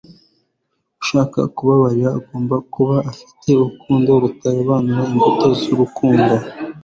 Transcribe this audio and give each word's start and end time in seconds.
ushaka 1.03 1.39
kubabarira 1.55 2.09
agomba 2.17 2.55
kuba 2.73 2.95
yifitemo 3.05 3.57
urukundo 3.59 4.09
rutarobanura.imbuto 4.23 5.47
z'urukundo 5.59 6.33